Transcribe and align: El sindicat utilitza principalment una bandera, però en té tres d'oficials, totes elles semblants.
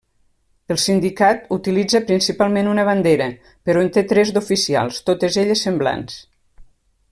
El 0.75 0.77
sindicat 0.83 1.43
utilitza 1.57 2.01
principalment 2.07 2.71
una 2.71 2.87
bandera, 2.89 3.29
però 3.69 3.85
en 3.87 3.93
té 3.99 4.05
tres 4.13 4.35
d'oficials, 4.39 4.99
totes 5.11 5.39
elles 5.45 5.63
semblants. 5.69 6.19